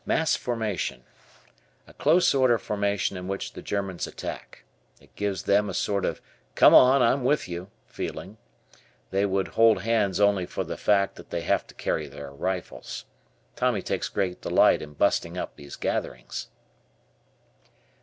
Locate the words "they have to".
11.29-11.75